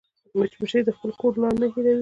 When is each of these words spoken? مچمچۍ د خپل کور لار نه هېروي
مچمچۍ 0.37 0.81
د 0.85 0.89
خپل 0.95 1.11
کور 1.19 1.33
لار 1.41 1.53
نه 1.61 1.67
هېروي 1.73 1.89